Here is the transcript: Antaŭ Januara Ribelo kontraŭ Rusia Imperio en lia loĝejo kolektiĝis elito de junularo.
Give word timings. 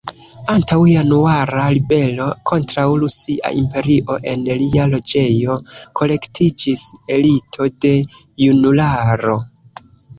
Antaŭ 0.51 0.77
Januara 0.91 1.65
Ribelo 1.73 2.29
kontraŭ 2.53 2.87
Rusia 3.05 3.53
Imperio 3.59 4.17
en 4.33 4.49
lia 4.65 4.89
loĝejo 4.97 5.61
kolektiĝis 6.03 6.89
elito 7.19 7.73
de 7.87 7.97
junularo. 8.49 9.41